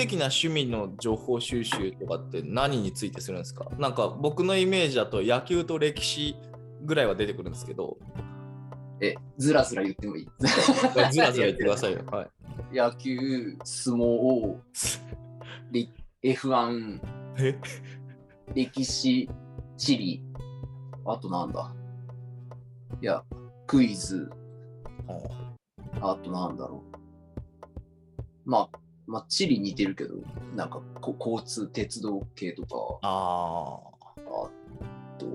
[0.00, 3.66] 的な趣味の情報収集とかって何についてするんですか？
[3.78, 6.34] なんか僕のイメージだと野球と歴史
[6.82, 7.98] ぐらいは出てくるんですけど、
[9.00, 10.28] え、ずらずら言ってもいい？
[11.12, 12.00] ずらずら言ってくださいよ。
[12.10, 12.24] は
[12.72, 12.76] い。
[12.76, 14.56] 野球、相撲、
[15.72, 15.88] れ
[16.22, 17.00] F1、
[17.38, 17.58] え？
[18.54, 19.28] 歴史、
[19.76, 20.22] 地理、
[21.04, 21.72] あとなんだ？
[23.02, 23.22] いや、
[23.66, 24.30] クイズ、
[26.00, 26.90] あとなんだろう。
[28.44, 28.78] まあ、
[29.10, 30.14] まあ、地理似てるけど、
[30.54, 33.80] なんかこ交通、鉄道系とか、あ
[34.16, 35.26] あと、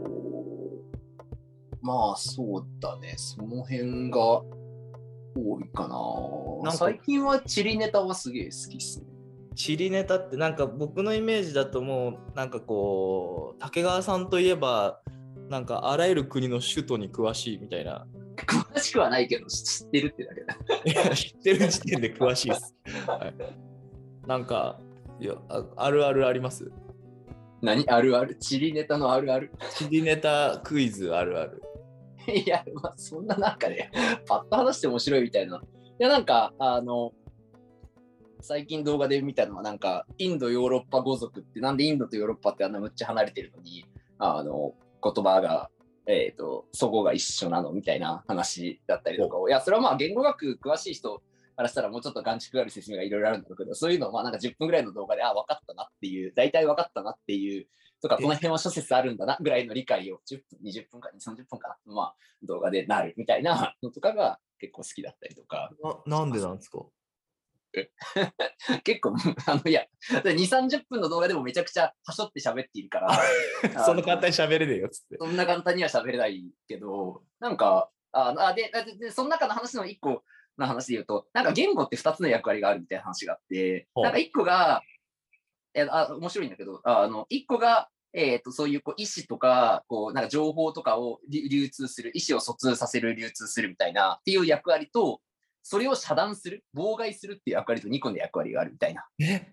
[1.82, 4.20] まあそうだね、その辺が
[5.36, 5.98] 多いかな。
[6.64, 9.06] なんか最近は地理ネタはすげえ好きっすね。
[9.52, 9.56] あ。
[9.56, 15.02] 地理ネタってなんか僕のイメージだともうなんかこう竹川さんといえば
[15.50, 18.08] なんかあらゆる国の首都に詳しいみたいな。
[18.46, 20.58] 詳しくはないけど、知ってるってだけだ。
[21.04, 22.76] いや知ってる時点で詳しいです。
[23.08, 23.34] はい、
[24.28, 24.80] なんか
[25.20, 26.72] いやああるあるあります？
[27.62, 27.88] 何？
[27.88, 28.36] あるある？
[28.36, 29.52] 地理ネタのあるある？
[29.72, 31.62] 地理ネタクイズあるある。
[32.34, 33.92] いや、まあ、そんななんかね、
[34.26, 35.58] パッと話して面白いみたいな。
[35.58, 35.62] い
[36.00, 37.14] や、なんか、あの、
[38.42, 43.86] 最近動画で見たのは、なんか、インド、ヨーロッパ語族って、なんでインドとヨーロッパってあんなむっちゃ離れてるのに、
[44.18, 45.70] あの、言葉が、
[46.08, 51.22] えっ、と、祖語が一緒なのみたいな話だったりとかを、いや、それはまあ、言語学詳しい人
[51.56, 57.68] からしたらもうちょっと眼蓄がある説明がいろいろあるんだろうけど、そういうのをまあ、なんか10分ぐらいの動画で、あ、分かったなっていう、大体分かったなっていう、
[58.02, 65.72] とか、この辺は諸説あるんだなぐらいの理解を10分、20分か2、30分かな、まあ、動画でなるみたいなのとかが結構好きだったりとか、
[66.06, 66.80] ななんでなんですか？
[68.84, 69.14] 結構、
[69.48, 73.20] あの、いや、2、30分の動画でもめちゃくちゃはしょって喋っているから、
[73.86, 75.18] そんな簡単に喋れねえよっつって。
[75.20, 80.24] そんな簡単には喋れないけど、なんか、ああででで、その中の話の1個
[80.58, 84.82] の話で言うと、なんか言語って2つの役割があるみたいな話があって、なんか1個が、
[85.74, 95.22] えあ面白いんだけど、あの1個が、えー、とそういうこう意思とかこうなんか情報とかを流流通する、意思を疎通させる、流通するみたいなっていう役割と、
[95.64, 99.52] それを遮断する、妨害するっていう役割と2個の役割があるみたいなえ？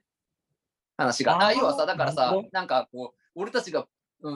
[0.96, 1.44] 話が。
[1.44, 3.86] あ要はさ、だからさなんかこう、俺たちが、うん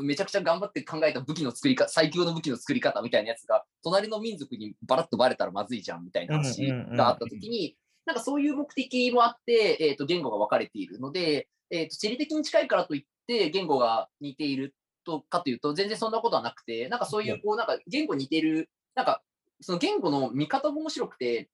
[0.02, 14.74] めちゃくちゃ頑張って考えた武器の作り方、最強の武器の作り方みたいなやつが、隣の民族にバラッとバレたらまずいじゃんみたいな話があったときに、なんかそういう目的もあって、えー、と言語が分かれているので、えー、と地理的に近いからといって言語が似ている
[15.04, 19.22] とかというと、全然そんなことはなくて、なんかそういうこう、なんか言語似てる、なんか
[19.60, 21.48] その言語の見方も面白くて、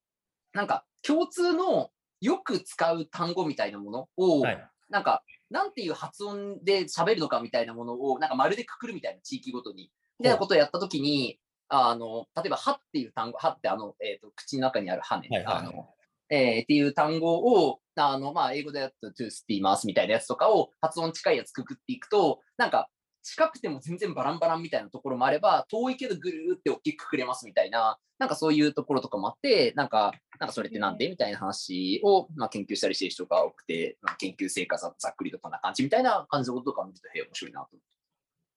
[0.53, 4.69] なんか共通のよく使う単語みたいなものを、はい。
[4.89, 15.89] なんか、なんていう発音で喋るのかみたいなものを、なんかまるでくくるみたいな地域ごとに、みたいなことをやったときに、あの、例えば、はっていう単語、はってあの、えっ、と、口の中にある歯ね、はいはいあの、
[16.29, 22.89] えーっていう単語を、あの、まあ、英語でやったら to って言いますみたいなやつとかを発音近いやつくくっていくと、なんか、
[23.23, 31.09] 近くても全然バランバランみたいなところもあれば、遠いけどぐるーって大きくくくれますみたいな、なんかそういうところとかもあって、なんか、なんかそれってなんで？
[31.09, 37.87] みたいな話を、まあ、研究したりしてる人が多くて、まあ、研究成果ざざっくりとこんな感じみたいな感じのこととか見てて、へえ面白いなと思って。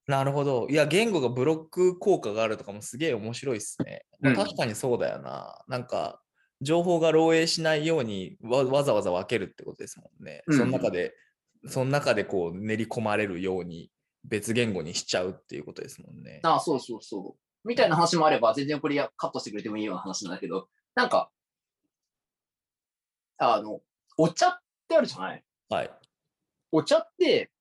[0.07, 0.67] なるほど。
[0.69, 4.05] いや、言語がブロック効果があるとかもすげえ面白いっすね。
[4.19, 5.63] まあうん確かにそうだよな。
[5.67, 6.21] なんか、
[6.61, 10.43] 情報が漏洩しないようにわわざわざ分けるってことですもんね。
[10.47, 11.13] うんその中で、
[11.67, 13.89] その中でこう練り込まれるように
[14.27, 16.39] 別言語にしちゃうっていうことですもんね。
[16.43, 17.67] ああ、そうそうそう。
[17.67, 21.31] みたいな話もあれば、全然これやカットしてくれてもいいような話なんだけど、なんか、
[23.37, 23.81] あの、
[24.17, 25.43] お茶ってあるじゃない？
[25.69, 25.91] はい。
[26.71, 27.51] お茶って、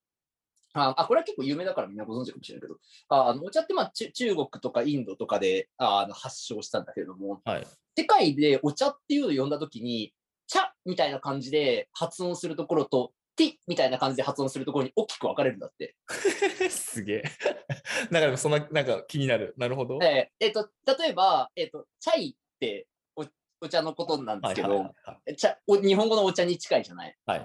[0.73, 7.67] ああ、これは結構有名だからみんなご存知かもしれないけど、ああのお茶ってまあ中中国とかインドとかでああの発祥したんだけれども、はい。
[7.97, 10.13] 世界でお茶っていうのを呼んだときに、
[10.47, 15.97] 茶みたいな感じで発音するところと、ティみたいな感じで発音するところに大きく分かれるんだって。
[16.71, 17.23] すげえ。
[18.11, 19.55] なんかでもそんな、なんか気になる。
[19.57, 19.99] なるほど。
[20.03, 22.87] えーえっと、例えば、えっと、チャイって
[23.17, 23.25] お
[23.61, 27.17] お茶のことなんですけど、はいはい茶お日本語のお茶に近いじゃない？
[27.27, 27.39] はい。
[27.41, 27.45] は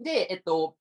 [0.00, 0.02] い。
[0.04, 0.76] で、えっと、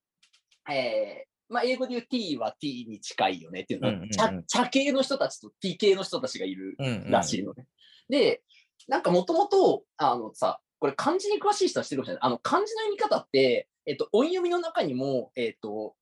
[0.69, 7.67] えーまあ、英語で言う T は T に近いよねっていうのは、うんうんうん茶茶系の人たちと T 系の人たちがいるうんうんらしいのね。
[8.07, 8.43] で、
[8.87, 12.21] なんかもともと、あのさ、これ漢字に詳しい人は知ってるかもしれない。
[12.23, 15.95] あの漢字の読み方って、えっと、音読みの中にも、えっと、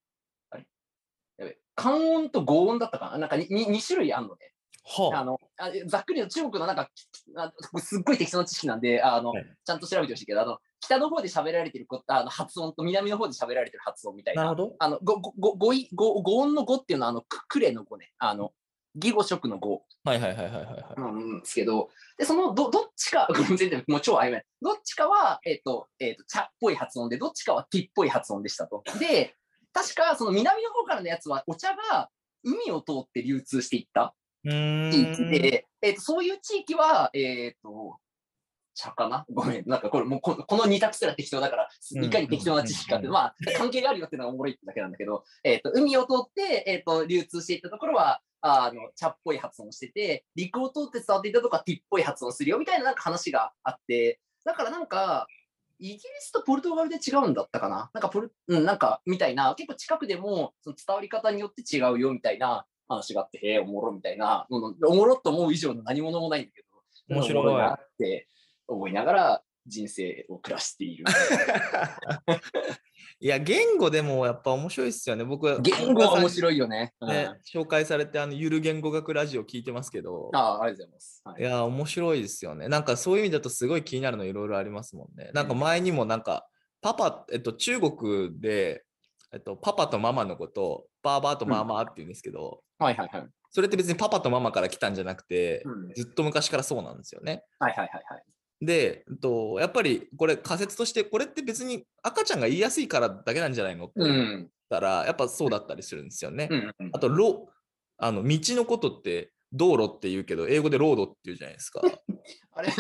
[0.50, 0.68] あれ？
[1.38, 3.18] やべ漢音と語音だったかな？
[3.18, 4.52] なんか 2, 2種類あるのね。
[5.00, 5.26] あはあ。
[5.26, 6.90] のあざっくりの中国のなんか、
[7.38, 14.44] あすっごい適当な知識なんで、あの、はいちゃんと調べてほしいけど、あの、北の方で喋られてるこあの発音と南の方で喋られてる発音みたいな。
[14.44, 14.76] なるほど。
[14.80, 15.68] あの、ご、ご、ご、
[16.38, 18.12] 音の語っていうのは、あの、く、くれの語ね。
[18.18, 18.54] あの、
[18.98, 21.00] 義語色の語はいはいはいはいはいはい。
[21.00, 24.44] なんですけど、で、そのどどっちか、 ごめん全然もう超曖昧。
[24.62, 28.84] どっちかは、えっ、と、えっ、と、茶っぽい発音で、どっちかはティっぽい発音でしたと。
[29.00, 29.36] で、
[29.74, 32.10] 確かその南の方からのやつは、お茶が
[32.44, 34.16] 海を通って流通していった
[34.46, 38.00] うーん地域で、えっ、と、そういう地域は、えっ、と、
[38.78, 39.26] 茶かな？
[39.34, 39.64] ごめん。
[39.68, 55.28] なんかこれもうこのこの二択すら適当だから、うんいかに適当な知識かって、うんまあ、関係があるよっていうのがおもろいってだけなんだけど、えっ、と、海を通って、えっ、と、流通していったところは、あの、茶っぽい発音をしてて、陸を通って伝わっていったところはティっぽい発音をするよみたいななんか話があって、だからなんか、
[55.80, 57.92] イギリスとポルトガルで違うんだったかな？
[57.94, 66.64] なんかポル、うん、なんか、みたいな、結構近くでも、その伝わり方によって違うよみたいな話があって、へえ、おもろみたいな、おもろっと思う以上の何者もないんだけ
[67.10, 68.28] ど、面白いなって
[68.68, 71.06] 思いながら人生を暮らしている。
[73.20, 75.24] いや、言語でもやっぱ面白いっすよね。
[75.24, 76.94] 僕は言語は面白いよね。
[77.02, 81.22] うんね、紹介されて、あの、ゆる言語学ラジオ聞いてますけど、ああ、ありがとうございます。
[81.26, 82.68] はいいや、面白いですよね。
[82.68, 85.32] なんかそういう意味だとすごい気になるのいろいろありますもんね。
[85.34, 86.48] なんか前にもなんか、
[86.82, 88.84] パパ、えっと、中国で、
[89.34, 93.28] えっと、パパとママのこと、バーバーとママって言うんですけど、はいはいはい。
[93.50, 97.44] それって別にパパとママから来たんじゃなくて、うんずっと昔からそうなんですよね。
[97.60, 98.24] はいはいはいはい。
[98.62, 104.50] で、えっと、やっぱりこれ仮説として、これって別に赤ちゃんが言いやすいからだけなんじゃないのって思っうん。
[104.70, 106.50] たら、やっぱそうだったりするんですよね。
[106.92, 107.50] あと、ロ
[107.98, 111.82] あの道のことって道路って言うけど、英語でロードって言うじゃないですか。
[112.54, 112.74] あれ、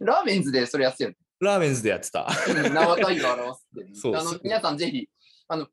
[0.00, 1.16] ラーメンズでそれやってたよね。
[1.40, 2.26] ラーメンズでやってた。
[2.48, 3.90] うん名は体を表すってね。
[3.94, 5.08] そうあの皆さんぜひ、
[5.48, 5.68] あの、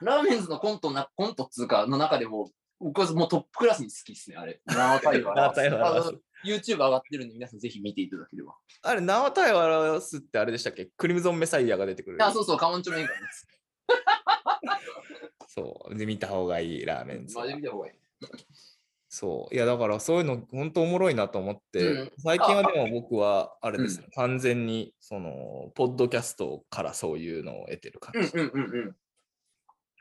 [0.00, 4.60] ラーメンズのコントな、コントっつうか、の中でも、僕はもうトップクラスに好きですね、あれ。
[4.66, 6.18] 名は体を表す。
[6.44, 8.54] YouTube 上がってるんで、皆さんぜひ見ていただければ。
[8.82, 10.86] あれ、名は体を表すってあれでしたっけ？
[10.96, 12.24] クリムゾンメサイヤが出てくる。
[12.24, 13.46] あ、そうそう、カモンチョメンガンです。
[15.48, 15.94] そう。
[15.94, 17.26] で、見た方がいい、ラーメン。
[17.34, 17.94] マジ見た方がいい。
[19.08, 19.54] そう。
[19.54, 28.30] いや、だからそういうの、本当おもろいなと思って、うん最近はでも僕は、あれですうね、完全に、その、ポッドキャストからそういうのを得てる感じ。
[28.34, 28.96] うんうんうん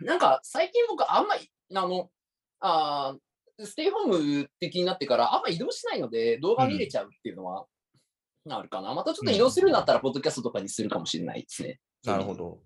[0.01, 0.05] うん。
[0.05, 2.11] なんか、最近僕、あんまり、あの、
[2.59, 3.19] あー
[3.65, 7.65] ステイホーム的になってから、あんま移動しないので、動画見れちゃうっていうのは、
[8.49, 8.93] あるかな。
[8.93, 11.79] またちょっと移動するんだったら、ポッドキャストとかにするかもしれないですね。
[12.05, 12.33] なるほ。
[12.33, 12.59] ど。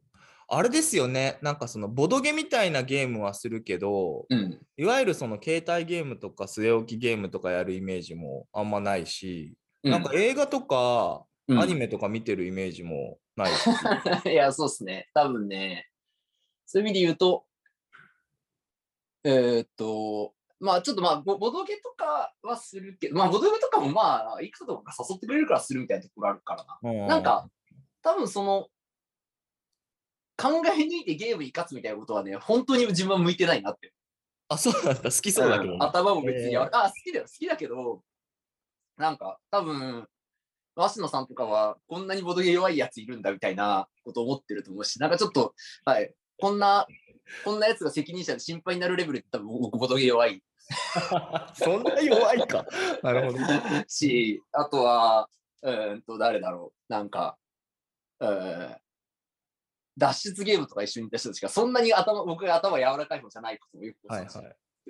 [0.47, 4.59] あれですよね、なんかその、ボドゲみたいなゲームはするけど、うん。
[4.77, 13.67] いわゆるその携帯ゲームとか据え置きゲームとかやるイメージもあんまないし、なんか映画とかうんアニメとか見てるイメージもないし、
[14.29, 15.09] いや、そうですね。
[15.13, 15.87] 多分ね、
[16.65, 17.45] そういう意味で言うと、
[19.23, 27.05] えーっと、まあちょっとまあボ、ボドゲとかはするけど、まあボドゲとかもまあ、いくつとかが誘ってくれるからするみたいなところあるからな。
[27.05, 27.49] うなんか、
[28.03, 28.67] 多分その、
[30.37, 33.91] 考え抜いてゲームに勝つみたいなことはね、本当に自分は向いてないなって。
[34.49, 35.83] あ、そうなんだ、好きそうだけどね、ん。
[35.83, 36.69] 頭も別に、えー。
[36.71, 38.03] あ、好きだよ、好きだけど、
[38.97, 40.07] なんか、多分、
[40.75, 45.53] 鷲野さんとかは、こんなにボドゲ弱いやついるんだみたいなこと思ってると思うし、なんかちょっと、
[45.85, 46.87] はい、こんな、
[47.45, 50.43] こんなやつが責任者で心配になるレベルで多分僕ボドゲ弱い
[51.55, 52.65] そんな弱いか。
[53.03, 53.39] なるほど。
[53.87, 55.29] し、あとは、
[55.63, 57.37] うーんと、誰だろう、なんか、
[58.19, 58.81] うーん
[59.97, 64.29] 脱出ゲームとか一緒にいた人たちが、そんなに頭、僕が頭柔らかい方じゃないこともよくはいはい。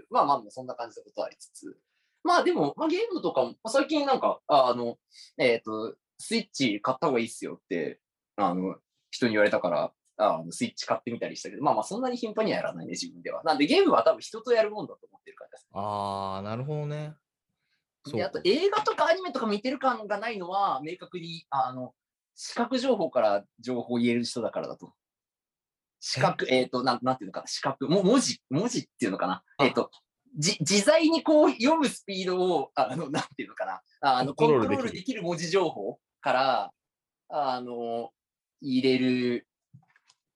[0.09, 1.77] まあまあ、そんな感じのことはありつつ。
[2.23, 4.97] まあでも、まあ、ゲームとかも、まあ最近なんか、ああの、
[5.37, 7.99] えっ、と、スイッチ買った方がいいっすよって、
[8.35, 8.75] あの、
[9.09, 13.43] 人に言われたから、あのスイッチ買ってみたりしたけど、まあまあ、そんなに頻繁にはやらないね、自分では。
[13.43, 15.67] なんで、ゲームは多分人とやるもんだと思ってるからです。
[15.73, 17.15] あー、なるほどね。
[18.05, 21.93] そうで、あと映画とかアニメとか見てる感がないのは、明確に、あの、
[22.35, 24.93] 視覚情報から情報を言える人だからだと。
[25.99, 26.63] 視覚、え？
[26.63, 29.43] っ、と、なん、なんていうのかな、視覚、も文字、文字っていうのかな。
[29.57, 29.91] あえっ、と、
[30.37, 36.71] じ自在にこう読むスピードを、あの、なんていうのかな、あの、ココントロールできる文字情報から、
[37.29, 38.09] あの、
[38.61, 39.47] 入れる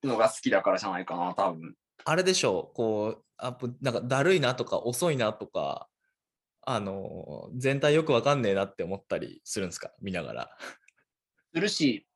[0.05, 1.75] のが好きだからじゃないかな、多分。
[2.03, 5.87] あれでしょう、こう、アップ、なんかだるいなとか遅いなとか、
[6.67, 9.91] あのー全体よくわかんねえなって思ったりするんですか？
[10.01, 10.57] 見ながら。
[11.53, 12.07] するし、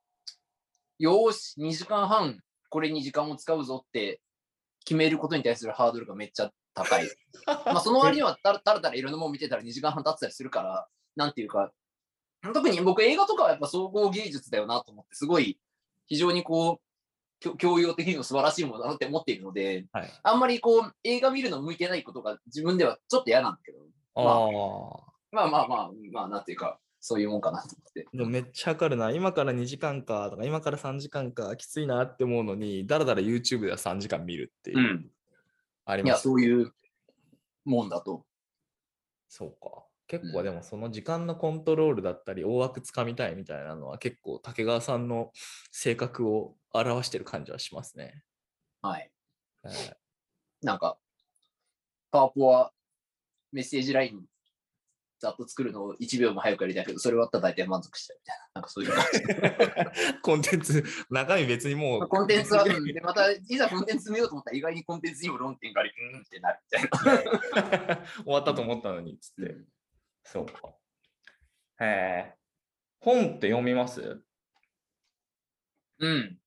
[0.97, 4.21] よーし、2時間半、これに時間を使うぞって
[4.85, 7.07] 決めることに対するハードルがめっちゃ高い。
[7.45, 11.71] まあ、その割にはたらたらたらいろんなもの見てたら2時間半経ってたりするから、なんていうか、
[12.41, 15.59] 特に僕映画とかはやっぱ総合芸術だよなと思って、すごい
[16.07, 16.88] 非常にこう、
[17.39, 20.11] 教教養的にも素晴らしいものだなって思っているので、はい。
[20.23, 23.79] あんまりこう、映画見るの向いてないことが自分ではちょっと嫌なんだけど、
[24.15, 25.09] あまああ。
[25.31, 28.07] まあまあまあ、まあなんていうか、そういうもんかなと思って。
[28.11, 29.11] でもめっちゃわかるな。
[29.11, 34.85] 今から2時間かとか、今から3時間か、きついなって思うのに、だらだら YouTube では3時間見るっていうう、ん。
[34.85, 35.09] いや、
[35.85, 36.23] あります。
[36.23, 36.73] そういう
[37.63, 38.25] もんだと
[39.29, 39.88] そうか。
[40.09, 45.31] 結構でもその時間のコントロールだったり、大枠つかみたいみたいなのは結構竹川さんの
[45.71, 48.23] 性格を表してる感じはしますね。
[48.81, 49.11] はい。
[49.63, 49.75] はい
[50.61, 50.97] なんか、
[52.11, 52.73] パワポは
[53.53, 54.25] メッセージライン
[55.19, 58.49] ざっと作るのを1秒も早くやりたいけど、それ終わったら大体満足したみたいな。
[58.55, 60.19] なんかそういう感じ。
[60.21, 62.07] コンテンツ、中身別にもう。
[62.07, 66.89] コンテンツは、うんでまたいざコンテンツ見ようと思ったら意外にコンテンツにも論点があり、うんってなるみたい
[67.87, 68.05] な。
[68.23, 69.41] 終わったと思ったのに、つって。
[69.43, 69.67] うん
[70.31, 70.75] そうか。
[71.83, 72.35] へえ。
[72.99, 74.21] 本って読みます？
[75.99, 76.37] うん。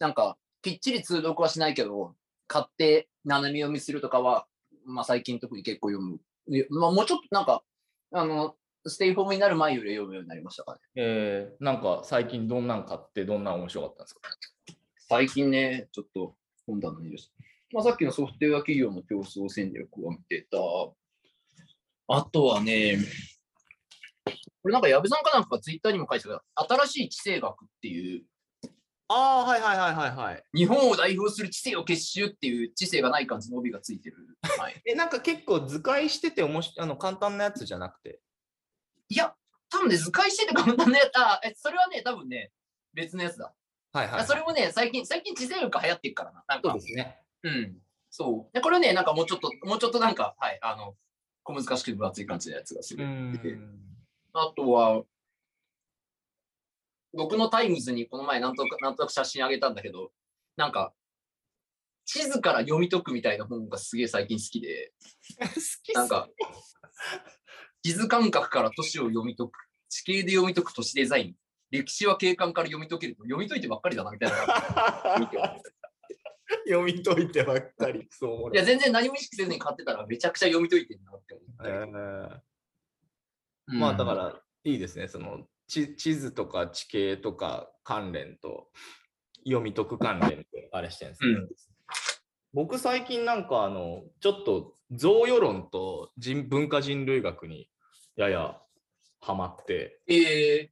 [0.00, 2.16] なんか、きっちり通読はしないけど、
[2.48, 4.48] 買って斜め読みするとかは、
[4.84, 6.18] まあ最近特に結構読む。
[6.48, 7.62] いまあもうちょっとなんか、
[8.10, 10.80] あの、ステイホームになる前より読むようになりましたかね。
[10.96, 14.20] えー、なんか最近どんなん買ってどんなん面白かったんですか？
[15.08, 16.34] 最近ね、ちょっと
[16.66, 17.32] 本棚にです。
[17.72, 20.58] まあさっきのソフトウェア企業の競争戦略を見てた。
[22.14, 22.98] あとはね、
[24.62, 28.24] これなんか矢部さんかなんかがツイッターにも書いてたけど、新しい地政学っていう
[29.14, 30.44] ああ、はいはいはいはいはい。
[30.54, 34.16] 日本を代表する知性を結集っていう知性がない感じの帯がついてる。
[34.58, 38.20] はい、 え、なんか結構図解してておもしあの簡単なやつじゃなくて？
[39.08, 39.34] いや、
[39.68, 42.52] 多分ね、図解してて簡単なやつ、あ、えそれはね、多分ね、
[42.94, 43.52] 別のやつだ。
[43.92, 46.44] はいはい、あそれもね、最近、最近知性力流行ってるからな。
[46.48, 47.20] なんかそうで、すね。
[47.42, 47.78] うん。
[48.08, 48.54] そう。
[48.54, 50.96] で、これね、なんかもうちょっと、もうちょっとなんか、はい、あの、
[51.44, 53.06] 小難しく分厚い感じのやつがすうる。
[53.06, 53.72] ん。
[54.32, 55.04] あとは、
[57.12, 60.12] 僕のタイムズにこの前なんとか、なんとなく写真あげたんだけど、
[60.56, 60.94] なんか、
[62.04, 64.92] 地図から読み解くみたいな本がすげえ最近好きで、
[65.94, 66.28] なんか、
[67.82, 69.52] 地図感覚から都市を読み解く、
[69.88, 71.34] 地形で読み解く都市デザイン、
[71.70, 74.36] 歴史は景観から読み解けると、読み解いてばっかりだなみたいな。
[76.66, 78.06] 読み解いてばっかり。
[78.10, 81.92] そういや、全然何も意識せずに買ってたらめちゃくちゃ読み解いてるなって思ったえり。
[81.92, 82.40] ー
[83.68, 85.08] うんまあだか、らいいですね。
[85.08, 88.70] その地地図とか地形とか関連と
[89.44, 91.30] 読み解く関連であれしてるんですね。
[91.30, 91.48] うん
[92.54, 97.70] 僕最近なんかあのちょっと贈与論と人文化人類学に
[98.14, 98.60] やや
[99.20, 100.70] ハマってえ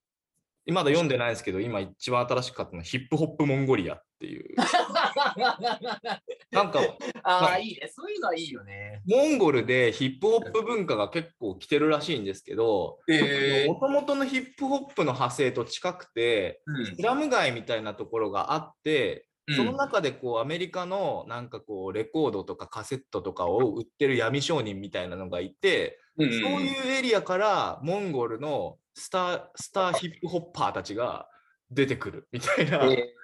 [0.70, 4.54] まだ読んでないんですけど今一番新しく買ったのはヒップホップモンゴリアっていう。
[4.56, 4.60] ー、
[6.52, 6.80] なんか
[7.22, 7.90] ああ、まあいいね。
[7.94, 9.02] そういうのはいいよね。
[9.06, 16.62] モンゴルでヒップホップ文化が結構来てるらしいんですけどえもともとのヒップホップの派生と近くて
[16.96, 26.30] スラム街みたいなところがあって、その中でこうアメリカのなんかこうレコードとかカセットとかを売ってる闇商人みたいなのがいて、うん。
[26.30, 31.28] そういうエリアからモンゴルのスタースターヒップホッパーたちが
[31.70, 32.84] 出てくるみたいな。
[32.84, 33.20] えー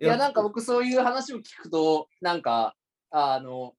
[0.00, 2.76] いや、なんか僕そういう話を聞くと、なんか、
[3.10, 3.74] あの、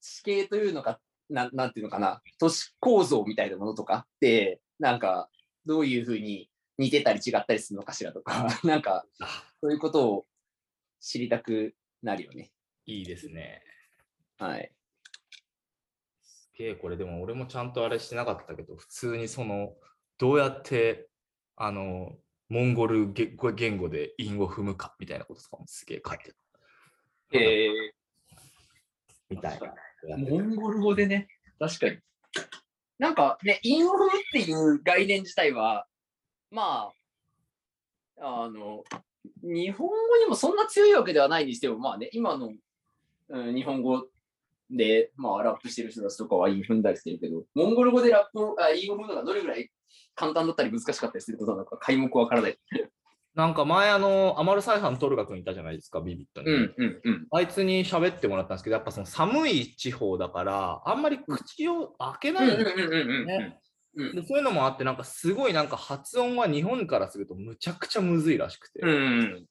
[0.00, 5.28] 地形というのか、なんなんていうのかな、都市構造みたいなものとかって、なんか、
[5.66, 10.26] どういうふうに似てたり違ったりするのかしらとか、 なんか、あそういうことを
[11.00, 12.50] 知りたくなるよね。
[12.86, 13.62] いいですね。
[14.38, 14.72] はい。
[16.60, 19.72] すげえこれでも俺もちゃんとあれしてなかったけど普通にその
[20.18, 21.08] どうやって
[21.56, 22.12] あの
[22.50, 26.36] モンゴル言言語で韻を踏むかみたいなこととかもすげえ書いてる。
[27.32, 27.70] え
[29.30, 30.16] みたいな。
[30.16, 31.98] ー、モンゴル語でね、確かに。
[32.98, 35.86] なんかね、韻を踏むっていう概念自体は、
[36.50, 36.90] ま
[38.18, 38.84] あ、あの、
[39.42, 42.52] 日本語にもそんな強いわけではないにしても、まあね、今の、
[43.30, 44.08] うん、日本語
[44.70, 49.70] で、まあ、ラップしてる人たちとかは韻踏んだりしてるけど、モンゴル語でラップを、あ韻を踏むのがどれぐらい
[50.14, 52.58] 簡単だったり難しかったりすることなのか、皆目わからない。
[53.34, 56.50] なんか前あのアマルサイハントルガ君いたじゃないですかビビットに。
[56.50, 57.26] うん、うん、うん。
[57.30, 69.46] あいつに喋ってもらったんですけどやっぱその寒い地方だからあんまり口を開けないんですよそういうのもあってなんかすごいなんか発音は日本からするとむちゃくちゃむずいらしくて、うんうん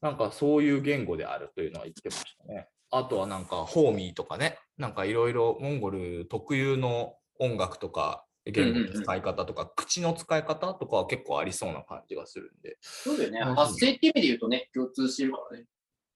[0.00, 2.68] なんかそういう言語であるというのは言ってましたね。
[2.90, 13.40] あとはなんかホーミーとかね、なんかいろいろモンゴル特有の音楽とか言語の使い方とか、口の使い方とかは結構ありそうな感じがするんで、そうだよね。
[13.40, 15.66] うん発声って意味で言うとね、共通してるからね。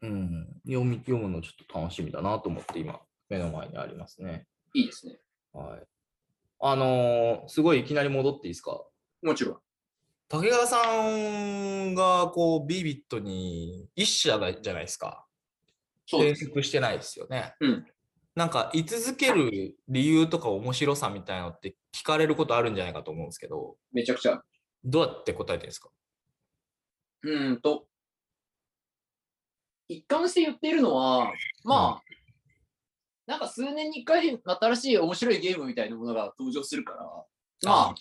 [0.02, 4.46] うん、読み読むのちょっと楽しみだなと思って今目の前にありますね。
[4.74, 5.18] いいですね。
[5.52, 5.86] はい。
[6.60, 8.82] あのーすごいいきなり戻っていいですか？
[9.22, 9.58] もちろん。
[10.28, 15.26] 竹川さんがこうビビットに一社じゃないですか。
[16.16, 17.54] 転職してないですよね。
[17.60, 17.86] うん。
[18.34, 24.42] なんか居続ける理由とか面白さみたいなのって聞かれることあるんじゃないかと思うんですけど、めちゃくちゃ。
[24.84, 25.90] どうやって答えてるんですか？
[27.24, 27.86] うーんと、
[29.88, 31.32] 一貫して言っているのは、
[31.64, 32.02] まあ、
[33.26, 36.98] なんか数年に一回新しい面白いゲームみたいなものが登場するから、
[37.64, 37.94] まあ、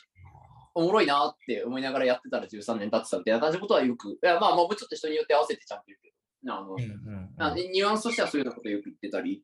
[0.73, 6.15] おもろいなって思いながらやってたら13年経ってたみたいな感じのことはよく、いやまあ、もうちょっと人によって合わせてちゃんと言うけど、
[6.47, 9.43] あの、うんうんあニュアンスとしてはそういうようなことをよく言ってたり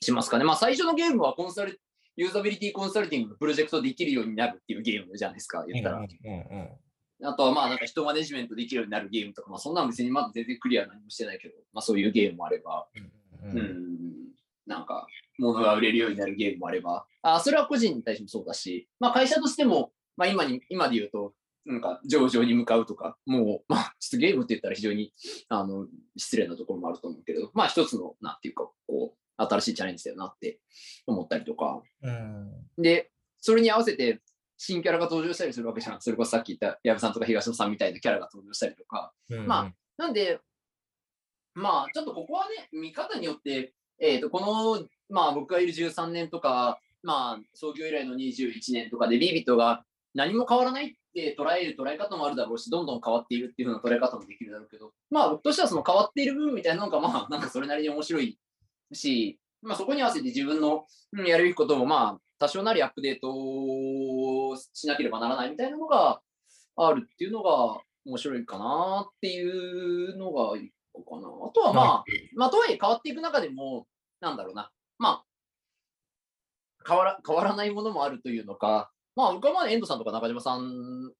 [0.00, 0.44] しますかね。
[0.44, 1.80] まあ、最初のゲームはコンサル、
[2.16, 5.98] ユーザビリティコンサルティングのプロジェクトできるようになるっていうゲームじゃないですか、言ったら。
[5.98, 6.68] うんうん
[7.22, 12.88] あとはまあなんか人マネジメントできるようになるゲームとか、まあそんなの別にまだ全然クリアは何もしてないけど、まあそういうゲームもあれば、
[13.42, 13.58] うんう、うん。
[13.58, 13.80] ん。
[14.66, 15.06] なんか
[15.38, 21.34] 物が売れるようになるゲームもあれば、あそれは個人に対してもそうだし、まあ会社としても、まあ今に、今で言うと、
[21.66, 25.12] なんか上場に向かうとか、もう、まあちょっとゲームって言ったら非常に
[25.48, 25.86] あの
[26.16, 30.60] 失礼なところもあると思うけど、まあ一つの、なんていうか、こう、新しいチャレンジだよなって
[31.06, 34.20] 思ったりとか、うんで、それに合わせて
[34.58, 36.00] 新キャラが登場したりするわけじゃん。
[36.00, 39.12] それこそさっき言った矢部さんとか東野さんみたいなキャラが登場したりとか。
[39.30, 40.40] うんまあなんで、
[41.54, 58.38] まあ、ちょっとここはね、見方によって、えっ、と、この、まあ、僕がいる13年とか、まあ、創業以来の21年とかで、ビビットが何も変わらないって捉える捉え方もあるだろうし、どんどん変わっているっていう風な捉え方もできるだろうけど、まあ、僕としてはその変わっている部分みたいなのが、まあ、なんかそれなりに面白い
[58.92, 60.84] し、まあ、そこに合わせて自分の
[61.26, 66.20] やるべきことも、まあ、多少なりアップデートしなければならないみたいなのが
[66.76, 71.28] あるっていうのが面白いかなっていうのが一個かな。
[71.28, 73.86] あとはまあ、まあ、とはいえ変わっていく中でも、
[74.20, 75.24] なんだろうな、まあ、
[76.86, 81.12] 変わら変わらないものもあるというのか、まあ、僕はまあ遠藤さんとか中島さん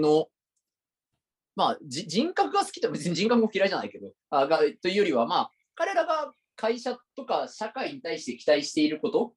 [0.00, 0.28] の、
[1.56, 9.34] まあ、じ人格が好きと別に 人格も嫌いじゃないけど、あがというよりは、まあ、彼らが会社とか社会に対して期待していること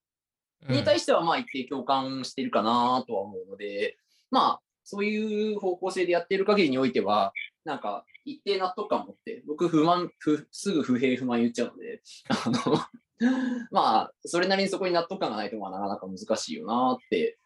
[0.70, 3.98] に対しては、まあ、一定共感しているかなとは思うので、
[4.30, 7.34] まあ、そういう方向性でやっている限りにおいては、
[7.66, 12.80] なんか、一定納得感を持って、僕、不満、不すぐ不平不満言っちゃうので、あの、
[13.72, 17.38] まあ、それなりにそこに納得感がないと、まあ、なかなか難しいよなって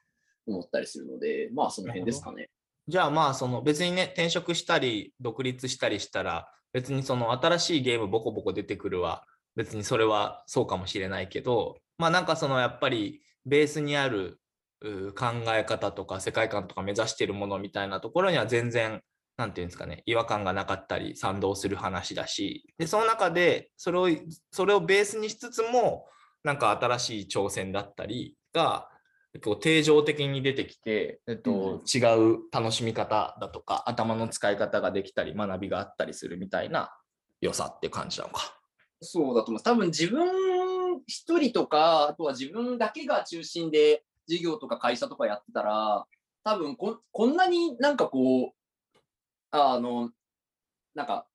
[0.47, 2.49] 思ったりするので、まあ、その辺ですかね。
[2.87, 9.25] じゃあまあその別にね転職したり独立したりしたら別にその新しいゲームボコボコ出てくるは
[9.57, 14.39] 別にそれはそうかもしれないけどまあなんかそのやっぱりベースにある
[14.81, 19.01] 考え方とか世界観とか目指してるものみたいなところには全然
[19.35, 24.09] なんていうんですかね違和感がなかったり賛同する話だしでその中でそれを
[24.51, 26.05] それをベースにしつつも
[26.43, 28.89] なんか新しい挑戦だったりが
[29.43, 31.99] こう定常的に出てきて、えっと違
[32.33, 36.91] う楽しみ方だとか頭の使い方ができたり学びがあったりするみたいな
[37.41, 38.57] 良さって感じなのか。
[39.01, 39.63] そうだと思います。
[39.63, 40.27] 多分自分
[41.05, 46.05] 一人とか、あとは自分だけが中心で事業とか会社とかやってたら、
[46.43, 48.57] 多分ここんなになんかこう、
[49.51, 50.11] あの、
[50.95, 51.27] なんか、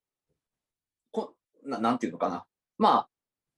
[1.11, 2.45] こななんていうのかな。
[2.77, 3.07] ま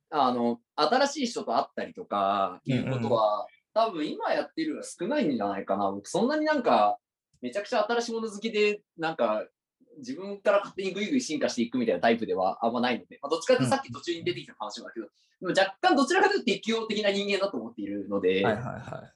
[0.10, 5.92] あ、あの、新しい人と会ったりとか、いうことは、多分今やってるのは少ないんじゃないかな。
[5.92, 6.98] 僕、そんなになんか、
[7.42, 9.46] めちゃくちゃ新しいもの好きで、なんか、
[9.98, 15.08] 自分から勝手にぐいぐい進化していくみたいなタイプではあんまないので、まあ、どっちかっていうとさっき途中に出てきた話もだけど、
[15.42, 19.12] でも若干どちらかというと適応的な人間だと思っているので、はいはいは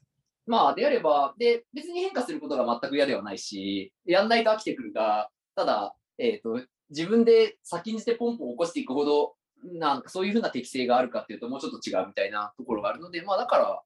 [0.46, 13.82] まあであれば、で、別に変化することが全く嫌ではないし、やんないと飽きてくるが、ただ、えっ、と、自分で先にしてポンポン起こしていくほど、なんかそういうふうな適性があるかっていうと、もうちょっと違うみたいなところがあるので、まあだから、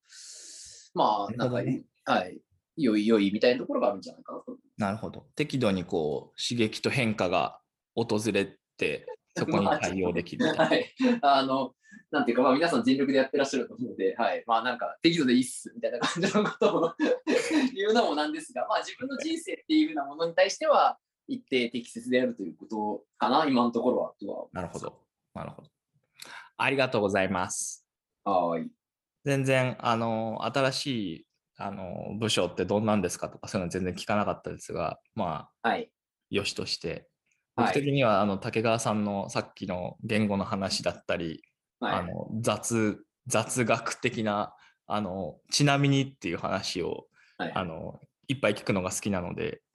[0.94, 2.38] まあ、なんか、ねはい、
[2.76, 4.52] 良い良いみたいなところがあるんじゃないかなと。
[4.52, 4.56] い。
[4.78, 5.26] なるほど。
[5.36, 7.60] 適度にこう刺激と変化が
[7.94, 10.46] 訪れて そこに対応できる。
[10.46, 10.94] はい。
[11.22, 11.74] あの、
[12.10, 14.44] なんていうか、まあ皆さん全力でやってらっしゃると思うので、はい。
[14.46, 16.94] まあなんか、適度でいいっす、みたいな感じのことを
[17.74, 24.14] 言うのもなんですが、まあ自分の人生っていうふうなものに対しては、一定適切であるということかな、今のところは。
[24.20, 25.00] とはなるほど。
[25.34, 25.68] なるほど。
[26.56, 27.84] ありがとうございます。
[28.24, 28.68] はい。
[29.24, 33.28] 全然、あの、新しいあの部署ってどんなんですか？
[33.28, 35.90] とかそういうの全然聞かなかったですが、まあ、はい。
[36.30, 37.08] よしとして、
[37.54, 37.66] はい。
[37.68, 41.42] 僕的にはあの竹川さんのさっきの言語の話だったり、
[41.80, 41.94] はい。
[41.94, 44.54] あの雑雑学的な
[44.86, 47.06] あのちなみにっていう話を、
[47.38, 47.52] はい。
[47.54, 49.60] あのいっぱい聞くのが好きなので、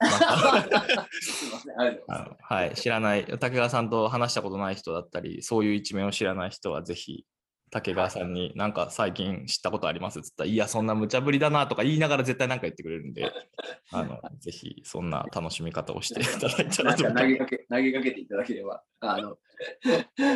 [2.40, 7.24] はい、知らない竹川さんと話したことない人だったりそういう一面を知らない人はぜひ
[7.70, 10.18] 竹川さんになんか最近知ったことあります？
[10.18, 13.30] っつったら、いや、そんな無茶ぶりだなとか言いながら絶対なんか言ってくれるんで、
[13.92, 19.38] あのぜひそんな楽しみ方をしていただいたらと投げかけ、投げかけていただければ、あの、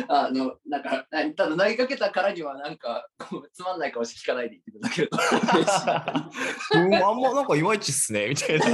[0.07, 3.07] あの、なんか、あただ投げかけたからには、なんか、
[3.53, 5.17] つまんない顔して聞かないで言っていただけると。
[6.79, 8.65] うん、あんまなんかいまいちっすね、みたいな。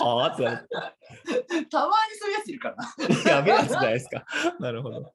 [0.00, 0.68] はあってなって
[1.66, 3.30] たまにそういうやついるからな。
[3.30, 4.24] やべえやつじゃないですか。
[4.60, 5.14] なるほど。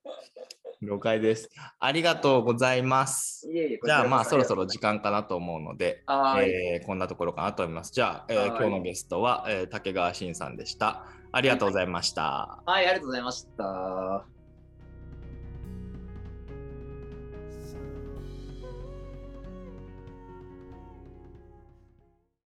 [0.81, 1.49] 了解です。
[1.79, 3.47] ありがとうございます。
[3.51, 4.87] いえいえ、じゃあまあそろそろ時間。
[4.87, 6.03] 間かなと思うので。
[6.07, 7.91] えーこんなところかなと思います。
[7.93, 11.05] じゃあ、えーはい今日のゲストは、えー竹川慎さんでした。
[11.31, 12.61] ありがとうございました。
[12.65, 14.36] はい、ありがとうございました。